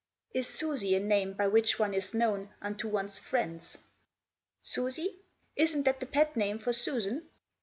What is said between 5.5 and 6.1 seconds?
Isn't that the